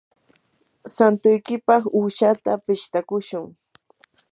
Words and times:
santuykipaq 0.95 1.83
uushata 1.99 2.51
pishtakushun. 2.65 3.45